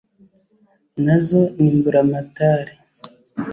[1.03, 2.73] Nazo ni Mburamatare.